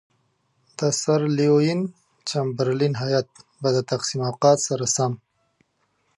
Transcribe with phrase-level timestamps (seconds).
[0.77, 1.79] د سر لیوین
[2.29, 3.27] چمبرلین هیات
[3.61, 5.13] به د تقسیم اوقات سره سم.